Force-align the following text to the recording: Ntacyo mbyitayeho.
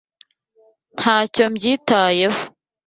Ntacyo 0.97 1.43
mbyitayeho. 1.51 2.39